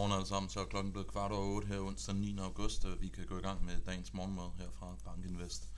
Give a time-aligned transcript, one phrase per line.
[0.00, 2.38] Godmorgen alle sammen, så er klokken blevet kvart over 8 her onsdag 9.
[2.38, 5.68] august, og vi kan gå i gang med dagens morgenmad her fra Bankinvest.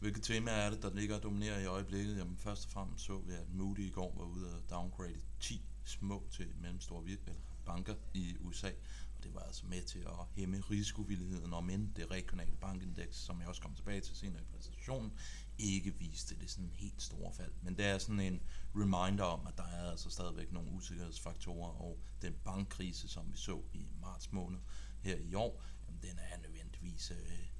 [0.00, 2.16] Hvilke temaer er det, der ligger og dominerer i øjeblikket?
[2.16, 5.62] Jamen først og fremmest så vi, at Moody i går var ude og downgrade 10
[5.84, 8.70] små til mellemstore virksomheder, banker i USA,
[9.16, 13.40] og det var altså med til at hæmme risikovilligheden, om end det regionale bankindeks, som
[13.40, 15.12] jeg også kommer tilbage til senere i præsentationen,
[15.58, 17.52] ikke viste det sådan helt store fald.
[17.62, 18.42] Men det er sådan en
[18.76, 23.62] reminder om, at der er altså stadigvæk nogle usikkerhedsfaktorer, og den bankkrise, som vi så
[23.72, 24.58] i marts måned
[25.02, 27.16] her i år, jamen, den er nødvendigvis øh,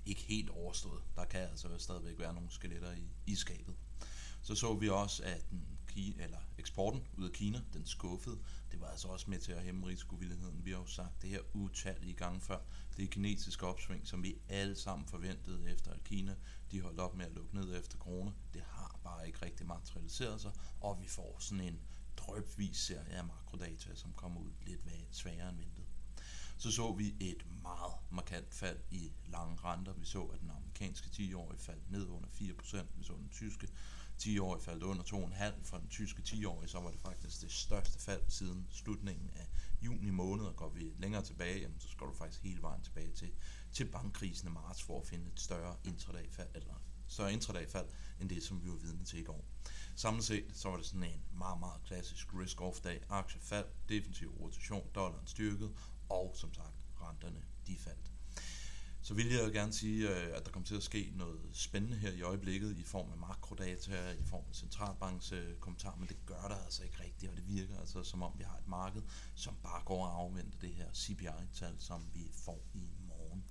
[0.07, 1.03] ikke helt overstået.
[1.17, 3.75] Der kan altså stadigvæk være nogle skeletter i, i skabet.
[4.43, 8.39] Så så vi også, at den Kina, eller eksporten ud af Kina, den skuffede.
[8.73, 10.65] Det var altså også med til at hæmme risikovilligheden.
[10.65, 12.59] Vi har jo sagt det her utallige gange før.
[12.97, 16.37] Det er kinesiske opsving, som vi alle sammen forventede efter, at Kina
[16.71, 18.31] de holdt op med at lukke ned efter corona.
[18.55, 21.81] Det har bare ikke rigtig materialiseret sig, og vi får sådan en
[22.17, 24.81] drøbvis serie af makrodata, som kommer ud lidt
[25.11, 25.85] sværere end ventet.
[26.61, 29.93] Så så vi et meget markant fald i lange renter.
[29.93, 32.87] Vi så, at den amerikanske 10-årige faldt ned under 4%.
[32.97, 33.69] Vi så den tyske
[34.23, 35.65] 10-årige faldt under 2,5.
[35.65, 39.49] For den tyske 10-årige, så var det faktisk det største fald siden slutningen af
[39.83, 40.45] juni måned.
[40.45, 43.33] Og går vi længere tilbage, jamen, så skal du faktisk hele vejen tilbage til,
[43.73, 46.75] til bankkrisen i marts for at finde et større intradagfald, eller
[47.09, 47.87] større intradagfald,
[48.21, 49.45] end det, som vi var vidne til i går.
[49.97, 53.03] Samlet set, så var det sådan en meget, meget klassisk risk-off-dag.
[53.09, 55.73] Aktiefald, defensiv rotation, dollaren styrket,
[56.11, 58.13] og som sagt, renterne de faldt.
[59.03, 62.11] Så vil jeg gerne sige, øh, at der kommer til at ske noget spændende her
[62.11, 66.65] i øjeblikket i form af makrodata, i form af centralbanks kommentarer, men det gør der
[66.65, 69.03] altså ikke rigtigt, og det virker altså som om vi har et marked,
[69.35, 73.45] som bare går og afventer det her CPI-tal, som vi får i morgen.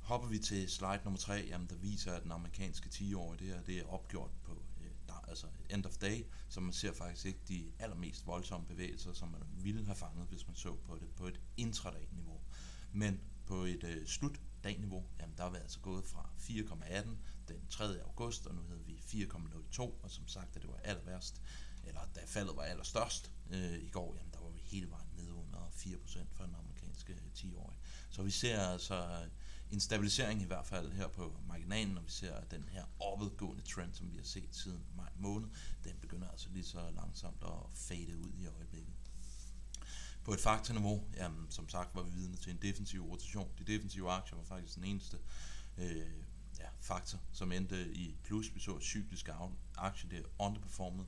[0.00, 3.62] Hopper vi til slide nummer 3, jamen der viser, at den amerikanske 10-årige, det, her,
[3.62, 4.62] det er opgjort på
[5.28, 9.42] altså end of day, så man ser faktisk ikke de allermest voldsomme bevægelser, som man
[9.52, 12.40] ville have fanget, hvis man så på det på et intraday-niveau.
[12.92, 17.08] Men på et øh, slutdagniveau, jamen der er vi altså gået fra 4,18
[17.48, 18.00] den 3.
[18.00, 21.42] august, og nu hedder vi 4,02, og som sagt, at det var aller værst,
[21.84, 25.32] eller da faldet var allerstørst øh, i går, jamen der var vi hele vejen nede
[25.32, 27.78] under 4% for den amerikanske øh, 10-årige.
[28.10, 29.28] Så vi ser altså
[29.70, 33.94] en stabilisering i hvert fald her på marginalen, når vi ser den her opadgående trend,
[33.94, 35.48] som vi har set siden maj måned,
[35.84, 38.94] den begynder altså lige så langsomt at fade ud i øjeblikket.
[40.24, 43.50] På et faktorniveau, jamen, som sagt, var vi vidne til en defensiv rotation.
[43.58, 45.18] De defensive aktier var faktisk den eneste
[45.78, 46.24] øh,
[46.58, 48.54] ja, faktor, som endte i plus.
[48.54, 49.32] Vi så cykliske
[49.76, 51.06] aktier, det underperformet.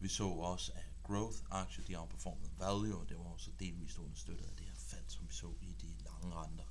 [0.00, 4.44] Vi så også, at growth aktier, de outperformede value, og det var også delvist understøttet
[4.44, 6.64] af det her fald, som vi så i de lange renter.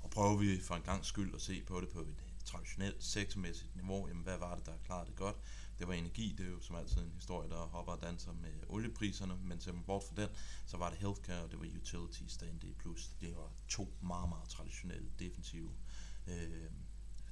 [0.00, 2.14] Og prøver vi for en gang skyld at se på det på et
[2.44, 5.36] traditionelt sektormæssigt niveau, jamen hvad var det, der klarede det godt?
[5.78, 8.52] Det var energi, det er jo som altid en historie, der hopper og danser med
[8.68, 10.28] oliepriserne, men ser man bort fra den,
[10.66, 13.10] så var det healthcare, og det var utilities, der endte i plus.
[13.20, 15.70] Det var to meget, meget traditionelle defensive,
[16.26, 16.70] øh,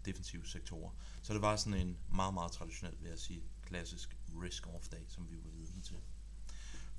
[0.04, 0.90] defensive sektorer.
[1.22, 5.30] Så det var sådan en meget, meget traditionel, vil jeg sige, klassisk risk-off dag, som
[5.30, 5.96] vi var vidne til.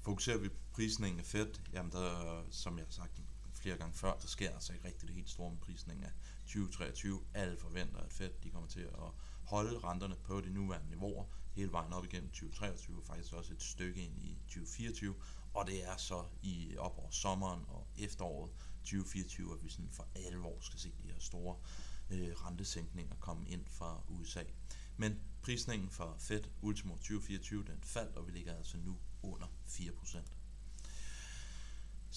[0.02, 3.22] Fokuserer vi på prisningen af Fed, jamen der, som jeg har sagt
[3.58, 7.20] flere gange før, så sker altså ikke rigtig det helt store med prisningen af 2023.
[7.34, 9.12] Alle forventer, at Fed de kommer til at
[9.44, 14.06] holde renterne på de nuværende niveauer hele vejen op igennem 2023, faktisk også et stykke
[14.06, 15.16] ind i 2024,
[15.54, 20.08] og det er så i op over sommeren og efteråret 2024, at vi sådan for
[20.16, 21.56] alvor skal se de her store
[22.10, 24.44] øh, rentesænkninger komme ind fra USA.
[24.98, 30.20] Men prisningen for Fed ultimo 2024, den faldt, og vi ligger altså nu under 4%.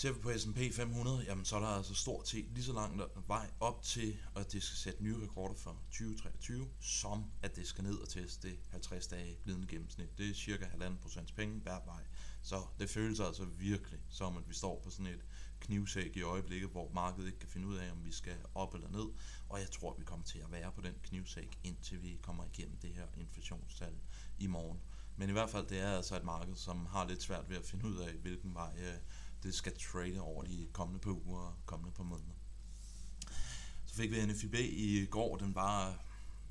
[0.01, 3.01] Ser vi på S&P 500, jamen så er der altså stort set lige så lang
[3.27, 7.85] vej op til, at det skal sætte nye rekorder for 2023, som at det skal
[7.85, 10.19] ned og teste det 50 dage glidende gennemsnit.
[10.19, 12.03] Det er cirka 1,5% penge hver vej.
[12.43, 15.25] Så det føles altså virkelig som, at vi står på sådan et
[15.61, 18.89] knivsæk i øjeblikket, hvor markedet ikke kan finde ud af, om vi skal op eller
[18.89, 19.07] ned.
[19.49, 22.45] Og jeg tror, at vi kommer til at være på den knivsæk, indtil vi kommer
[22.45, 23.95] igennem det her inflationstal
[24.39, 24.81] i morgen.
[25.17, 27.67] Men i hvert fald, det er altså et marked, som har lidt svært ved at
[27.67, 28.99] finde ud af, hvilken vej øh,
[29.43, 32.35] det skal trade over de kommende par uger og kommende par måneder.
[33.87, 36.05] Så fik vi NFIB i går, den var,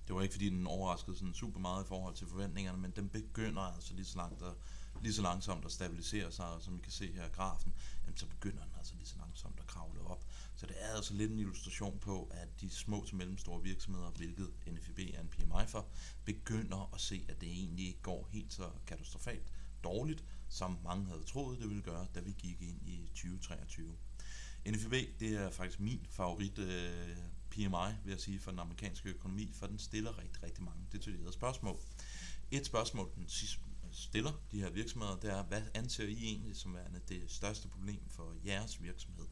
[0.08, 3.10] det var ikke fordi den overraskede sådan super meget i forhold til forventningerne, men den
[3.10, 4.54] begynder altså lige så langt at,
[5.02, 7.74] lige så langsomt at stabilisere sig, og som I kan se her i grafen,
[8.06, 10.26] jamen, så begynder den altså lige så langsomt at kravle op.
[10.56, 14.50] Så det er altså lidt en illustration på, at de små til mellemstore virksomheder, hvilket
[14.68, 15.88] NFIB er en PMI for,
[16.26, 19.54] begynder at se, at det egentlig ikke går helt så katastrofalt
[19.84, 23.98] dårligt, som mange havde troet, det ville gøre, da vi gik ind i 2023.
[24.68, 27.18] NFB, det er faktisk min favorit øh,
[27.50, 31.34] PMI, vil jeg sige, for den amerikanske økonomi, for den stiller rigtig, rigtig mange detaljerede
[31.34, 31.80] spørgsmål.
[32.52, 33.30] Et spørgsmål, den
[33.92, 38.10] stiller de her virksomheder, det er, hvad anser I egentlig som værende det største problem
[38.10, 39.28] for jeres virksomhed?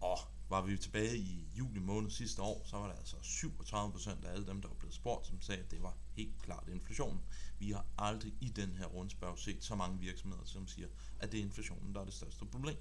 [0.00, 0.18] Og
[0.50, 4.46] var vi tilbage i juli måned sidste år, så var der altså 37% af alle
[4.46, 7.20] dem, der var blevet spurgt, som sagde, at det var helt klart inflationen.
[7.58, 10.88] Vi har aldrig i den her rundspørg set så mange virksomheder, som siger,
[11.18, 12.76] at det er inflationen, der er det største problem.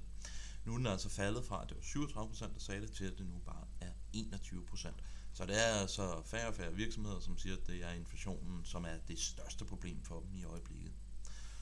[0.66, 3.18] Nu er den altså faldet fra, at det var 37%, der sagde det, til at
[3.18, 4.90] det nu bare er 21%.
[5.34, 8.86] Så det er altså færre og færre virksomheder, som siger, at det er inflationen, som
[8.86, 10.92] er det største problem for dem i øjeblikket.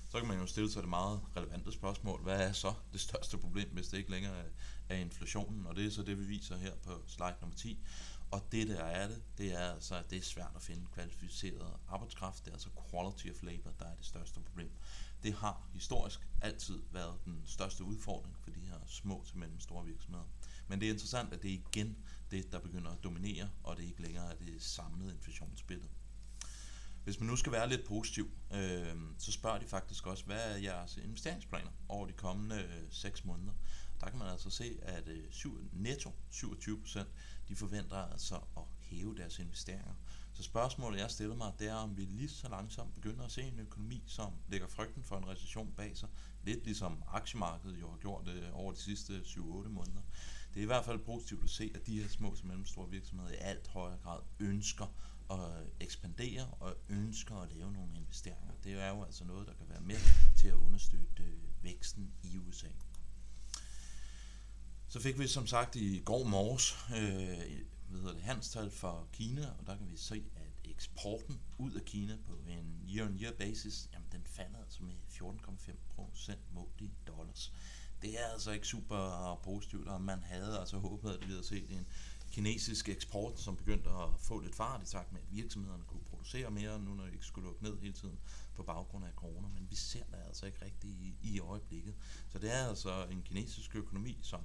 [0.10, 3.38] Så kan man jo stille sig det meget relevante spørgsmål, hvad er så det største
[3.38, 4.44] problem, hvis det ikke længere
[4.90, 5.66] er inflationen?
[5.66, 7.80] Og det er så det, vi viser her på slide nummer 10.
[8.32, 11.74] Og det der er det, det er altså, at det er svært at finde kvalificeret
[11.88, 12.46] arbejdskraft.
[12.46, 14.72] Det er altså quality of labor, der er det største problem.
[15.24, 20.26] Det har historisk altid været den største udfordring for de her små til mellemstore virksomheder.
[20.68, 21.98] Men det er interessant, at det er igen
[22.32, 25.90] det, der begynder at dominere, og det ikke længere er det samlede inflationsbillede.
[27.08, 30.58] Hvis man nu skal være lidt positiv, øh, så spørger de faktisk også, hvad er
[30.58, 33.54] jeres investeringsplaner over de kommende øh, 6 måneder?
[34.02, 35.24] Der kan man altså se, at øh,
[35.72, 37.00] netto 27%
[37.48, 39.94] de forventer altså at hæve deres investeringer.
[40.34, 43.42] Så spørgsmålet, jeg stiller mig, det er, om vi lige så langsomt begynder at se
[43.42, 46.10] en økonomi, som lægger frygten for en recession bag sig.
[46.44, 50.02] Lidt ligesom aktiemarkedet jo har gjort øh, over de sidste 7-8 måneder.
[50.54, 53.32] Det er i hvert fald positivt at se, at de her små og mellemstore virksomheder
[53.32, 54.94] i alt højere grad ønsker
[55.30, 58.54] at ekspandere og ønsker at lave nogle investeringer.
[58.64, 60.00] Det er jo altså noget, der kan være med
[60.38, 62.68] til at understøtte øh, væksten i USA.
[64.88, 69.50] Så fik vi som sagt i går morges øh, hvad hedder det, handelstal for Kina,
[69.60, 74.08] og der kan vi se, at eksporten ud af Kina på en year-on-year basis, jamen
[74.12, 77.54] den falder altså med 14,5% målt i dollars.
[78.02, 81.72] Det er altså ikke super positivt, og man havde altså håbet, at vi havde set
[81.72, 81.88] en
[82.38, 86.52] kinesisk eksport, som begyndte at få lidt fart i takt med, at virksomhederne kunne producere
[86.52, 88.20] mere, nu når de ikke skulle lukke ned hele tiden
[88.56, 89.48] på baggrund af corona.
[89.48, 91.96] Men vi ser det altså ikke rigtigt i, i øjeblikket.
[92.30, 94.42] Så det er altså en kinesisk økonomi, som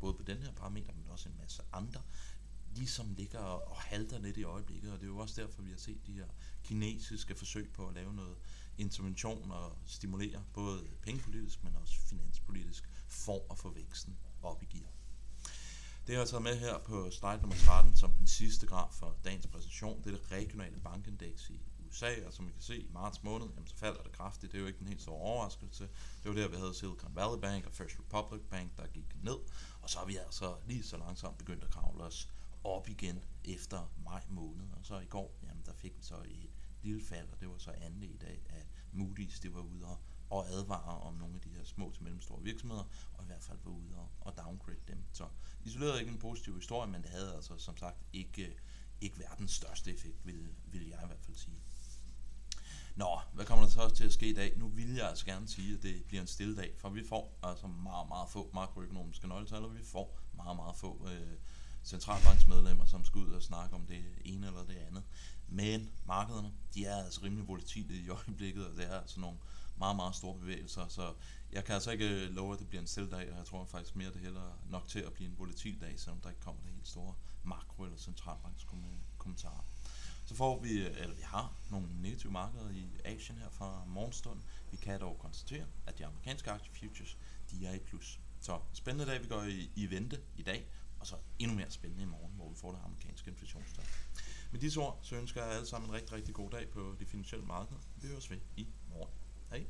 [0.00, 2.02] både på den her parameter, men også en masse andre,
[2.74, 5.78] ligesom ligger og halter lidt i øjeblikket, og det er jo også derfor, vi har
[5.78, 6.28] set de her
[6.64, 8.36] kinesiske forsøg på at lave noget
[8.78, 15.01] intervention og stimulere både pengepolitisk, men også finanspolitisk, for at få væksten op i gear.
[16.06, 19.16] Det har jeg taget med her på slide nummer 13 som den sidste graf for
[19.24, 20.02] dagens præsentation.
[20.04, 23.46] Det er det regionale bankindeks i USA, og som vi kan se i marts måned,
[23.46, 24.52] jamen, så falder det kraftigt.
[24.52, 25.88] Det er jo ikke den helt store overraskelse.
[26.22, 29.36] Det var der, vi havde Silicon Valley Bank og First Republic Bank, der gik ned.
[29.82, 32.28] Og så har vi altså lige så langsomt begyndt at kravle os
[32.64, 34.64] op igen efter maj måned.
[34.72, 36.50] Og så i går, jamen, der fik vi så et
[36.82, 39.98] lille fald, og det var så andet i dag, at Moody's det var ude og,
[40.32, 42.84] og advarer om nogle af de her små til mellemstore virksomheder,
[43.14, 45.04] og i hvert fald var ude og, og downgrade dem.
[45.12, 45.26] Så
[45.64, 48.56] isoleret ikke en positiv historie, men det havde altså som sagt ikke,
[49.00, 51.56] ikke verdens største effekt, vil, vil jeg i hvert fald sige.
[52.96, 54.58] Nå, hvad kommer der så også til at ske i dag?
[54.58, 57.38] Nu vil jeg altså gerne sige, at det bliver en stille dag, for vi får
[57.42, 61.36] altså meget, meget få makroøkonomiske nøgletal, og vi får meget, meget få øh,
[61.84, 65.02] centralbanksmedlemmer, som skal ud og snakke om det ene eller det andet.
[65.48, 69.38] Men markederne, de er altså rimelig volatile i øjeblikket, og det er altså nogle
[69.84, 71.14] meget, meget store bevægelser, så
[71.52, 73.96] jeg kan altså ikke øh, love, at det bliver en selvdag, og jeg tror faktisk
[73.96, 76.62] mere, at det heller nok til at blive en volatil dag, selvom der ikke kommer
[76.62, 77.14] det helt store
[77.44, 79.64] makro- eller centralbankskommentarer.
[80.24, 84.40] Så får vi, øh, eller vi har nogle negative markeder i Asien her fra morgenstund.
[84.70, 87.18] Vi kan dog konstatere, at de amerikanske aktiefutures,
[87.50, 88.20] de er i plus.
[88.40, 90.66] Så spændende dag, vi går i, i vente i dag,
[91.00, 93.84] og så endnu mere spændende i morgen, hvor vi får det amerikanske inflationstal.
[94.52, 97.06] Med disse ord, så ønsker jeg alle sammen en rigtig, rigtig god dag på de
[97.06, 97.80] finansielle markeder.
[97.96, 99.21] Vi høres ved i morgen.
[99.52, 99.66] Hey?